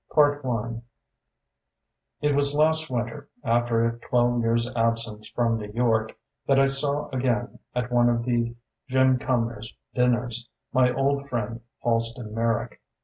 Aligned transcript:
_I 0.19 0.81
It 2.21 2.33
was 2.33 2.55
last 2.57 2.89
winter, 2.89 3.29
after 3.43 3.85
a 3.85 3.99
twelve 3.99 4.41
years' 4.41 4.67
absence 4.75 5.27
from 5.29 5.59
New 5.59 5.71
York, 5.75 6.17
that 6.47 6.59
I 6.59 6.65
saw 6.65 7.07
again, 7.09 7.59
at 7.75 7.91
one 7.91 8.09
of 8.09 8.25
the 8.25 8.55
Jim 8.87 9.19
Cumnors' 9.19 9.71
dinners, 9.93 10.49
my 10.73 10.91
old 10.91 11.29
friend 11.29 11.61
Halston 11.85 12.31
Merrick. 12.31 12.81